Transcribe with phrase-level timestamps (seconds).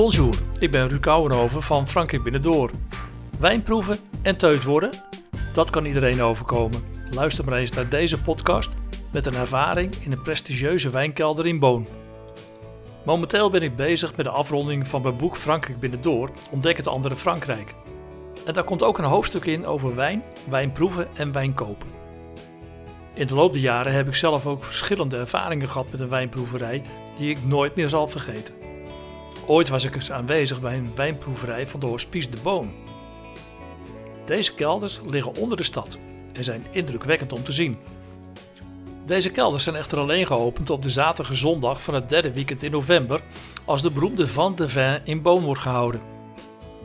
[0.00, 2.70] Bonjour, ik ben Ruud Kouwenhoven van Frankrijk Binnendoor.
[3.40, 4.90] Wijnproeven en teut worden?
[5.54, 6.82] Dat kan iedereen overkomen.
[7.10, 8.72] Luister maar eens naar deze podcast
[9.12, 11.86] met een ervaring in een prestigieuze wijnkelder in Boon.
[13.04, 17.16] Momenteel ben ik bezig met de afronding van mijn boek Frankrijk Binnendoor, Ontdek het andere
[17.16, 17.74] Frankrijk.
[18.46, 21.88] En daar komt ook een hoofdstuk in over wijn, wijnproeven en wijnkopen.
[23.14, 26.82] In de loop der jaren heb ik zelf ook verschillende ervaringen gehad met een wijnproeverij
[27.18, 28.59] die ik nooit meer zal vergeten.
[29.50, 32.72] Ooit was ik eens aanwezig bij een wijnproeverij van de Hospice de Boon.
[34.26, 35.98] Deze kelders liggen onder de stad
[36.32, 37.78] en zijn indrukwekkend om te zien.
[39.06, 42.70] Deze kelders zijn echter alleen geopend op de zaterdag zondag van het derde weekend in
[42.70, 43.20] november,
[43.64, 46.00] als de beroemde Van de Vin in Boon wordt gehouden.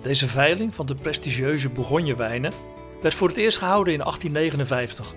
[0.01, 2.53] Deze veiling van de prestigieuze Bourgogne-wijnen
[3.01, 5.15] werd voor het eerst gehouden in 1859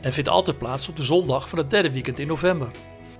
[0.00, 2.70] en vindt altijd plaats op de zondag van het derde weekend in november.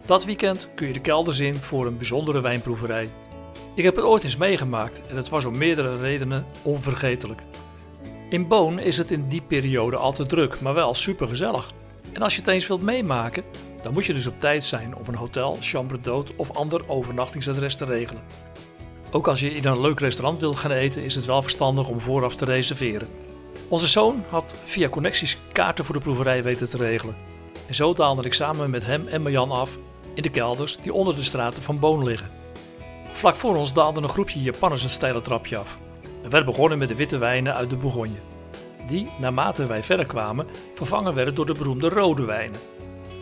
[0.06, 3.08] Dat weekend kun je de kelders in voor een bijzondere wijnproeverij.
[3.74, 7.42] Ik heb het ooit eens meegemaakt en het was om meerdere redenen onvergetelijk.
[8.30, 11.72] In Boon is het in die periode altijd druk, maar wel supergezellig.
[12.12, 13.44] En als je het eens wilt meemaken,
[13.82, 17.76] dan moet je dus op tijd zijn om een hotel, chambre d'hôte of ander overnachtingsadres
[17.76, 18.22] te regelen.
[19.10, 22.00] Ook als je in een leuk restaurant wilt gaan eten, is het wel verstandig om
[22.00, 23.08] vooraf te reserveren.
[23.68, 27.16] Onze zoon had via connecties kaarten voor de proeverij weten te regelen.
[27.66, 29.78] En zo daalde ik samen met hem en Marjan af
[30.14, 32.37] in de kelders die onder de straten van Boon liggen.
[33.18, 35.78] Vlak voor ons daalde een groepje Japanners een steile trapje af.
[36.22, 38.18] Er werd begonnen met de witte wijnen uit de Bourgogne.
[38.88, 42.60] Die, naarmate wij verder kwamen, vervangen werden door de beroemde rode wijnen.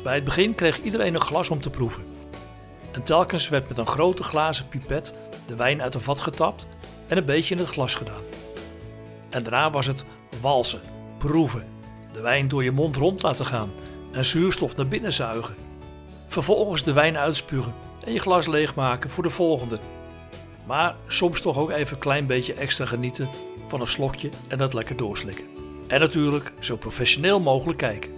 [0.02, 2.04] Bij het begin kreeg iedereen een glas om te proeven.
[2.92, 5.12] En telkens werd met een grote glazen pipet
[5.46, 6.66] de wijn uit een vat getapt
[7.06, 8.22] en een beetje in het glas gedaan.
[9.30, 10.04] En daarna was het
[10.40, 10.80] walsen,
[11.18, 11.66] proeven,
[12.12, 13.72] de wijn door je mond rond laten gaan
[14.12, 15.54] en zuurstof naar binnen zuigen.
[16.28, 17.74] Vervolgens de wijn uitspugen
[18.06, 19.78] en je glas leegmaken voor de volgende.
[20.66, 23.28] Maar soms toch ook even een klein beetje extra genieten
[23.66, 25.44] van een slokje en dat lekker doorslikken.
[25.86, 28.10] En natuurlijk zo professioneel mogelijk kijken.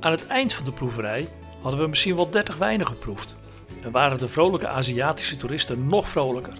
[0.00, 1.28] Aan het eind van de proeverij
[1.62, 3.34] hadden we misschien wel 30 wijnen geproefd
[3.82, 6.54] en waren de vrolijke Aziatische toeristen nog vrolijker.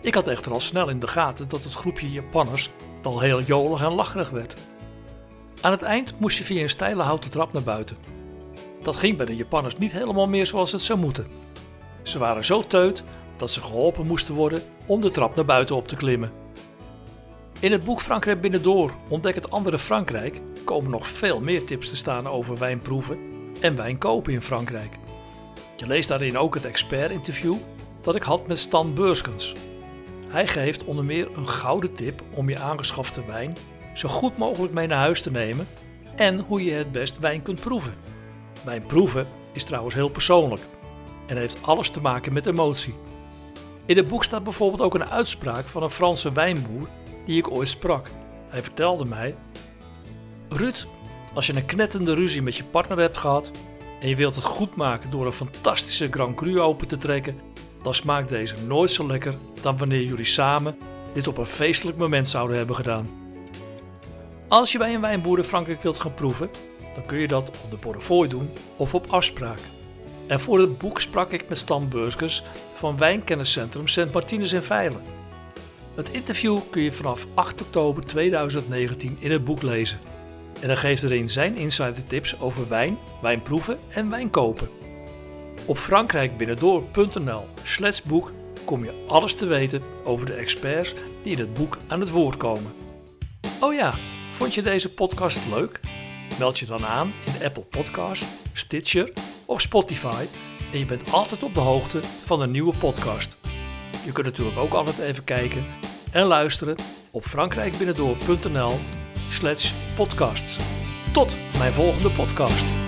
[0.00, 2.70] Ik had echter al snel in de gaten dat het groepje Japanners
[3.02, 4.54] al heel jolig en lacherig werd.
[5.60, 7.96] Aan het eind moest je via een steile houten trap naar buiten.
[8.82, 11.26] Dat ging bij de Japanners niet helemaal meer zoals het zou moeten.
[12.02, 13.04] Ze waren zo teut
[13.36, 16.32] dat ze geholpen moesten worden om de trap naar buiten op te klimmen.
[17.60, 21.96] In het boek Frankrijk Binnendoor ontdek het andere Frankrijk komen nog veel meer tips te
[21.96, 23.18] staan over wijnproeven
[23.60, 24.98] en wijnkopen in Frankrijk.
[25.76, 27.54] Je leest daarin ook het expert-interview
[28.00, 29.54] dat ik had met Stan Beurskens.
[30.28, 33.56] Hij geeft onder meer een gouden tip om je aangeschafte wijn
[33.94, 35.66] zo goed mogelijk mee naar huis te nemen
[36.16, 37.94] en hoe je het best wijn kunt proeven.
[38.64, 40.62] Wijn proeven is trouwens heel persoonlijk
[41.26, 42.94] en heeft alles te maken met emotie.
[43.86, 46.88] In het boek staat bijvoorbeeld ook een uitspraak van een Franse wijnboer
[47.24, 48.06] die ik ooit sprak.
[48.48, 49.34] Hij vertelde mij:
[50.48, 50.86] Ruud,
[51.34, 53.50] als je een knettende ruzie met je partner hebt gehad
[54.00, 57.40] en je wilt het goed maken door een fantastische Grand Cru open te trekken,
[57.82, 60.76] dan smaakt deze nooit zo lekker dan wanneer jullie samen
[61.12, 63.08] dit op een feestelijk moment zouden hebben gedaan.
[64.48, 66.50] Als je bij een wijnboer in Frankrijk wilt gaan proeven,
[66.94, 69.58] dan kun je dat op de portefeuille doen of op afspraak.
[70.26, 72.42] En voor het boek sprak ik met Stan Burgers
[72.74, 75.02] van Wijnkenniscentrum Sint Martinus in Veilen.
[75.94, 79.98] Het interview kun je vanaf 8 oktober 2019 in het boek lezen.
[80.60, 84.68] En hij geeft erin zijn insider tips over wijn, wijnproeven en wijnkopen.
[85.64, 87.46] Op frankrijkbinnendoor.nl
[88.04, 88.32] boek
[88.64, 92.36] kom je alles te weten over de experts die in het boek aan het woord
[92.36, 92.72] komen.
[93.60, 93.92] Oh ja,
[94.32, 95.80] vond je deze podcast leuk?
[96.38, 99.12] Meld je dan aan in de Apple Podcast, Stitcher
[99.44, 100.24] of Spotify
[100.72, 103.36] en je bent altijd op de hoogte van een nieuwe podcast.
[104.04, 105.64] Je kunt natuurlijk ook altijd even kijken
[106.12, 106.76] en luisteren
[107.10, 108.72] op frankrijkbinnendoor.nl
[109.30, 110.58] slash podcasts.
[111.12, 112.79] Tot mijn volgende podcast.